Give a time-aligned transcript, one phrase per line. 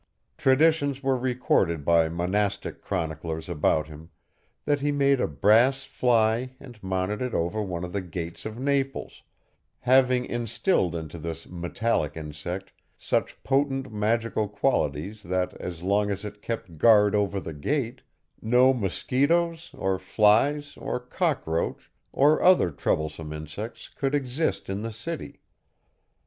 [0.35, 4.09] Traditions were recorded by monastic chroniclers about him,
[4.65, 8.57] that he made a brass fly and mounted it over one of the gates of
[8.57, 9.21] Naples,
[9.81, 16.41] having instilled into this metallic insect such potent magical qualities that as long as it
[16.41, 18.01] kept guard over the gate,
[18.41, 25.41] no musquitos, or flies, or cockroach, or other troublesome insects could exist in the city.